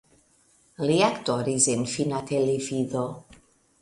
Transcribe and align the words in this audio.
Li 0.89 0.95
aktoris 1.09 1.67
en 1.75 1.85
finna 1.93 2.23
televido. 2.33 3.05